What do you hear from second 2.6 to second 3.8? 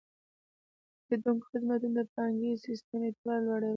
سیستم اعتبار لوړوي.